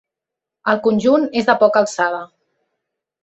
El 0.71 0.79
conjunt 0.87 1.27
és 1.41 1.49
de 1.49 1.55
poca 1.65 1.83
alçada. 1.83 2.23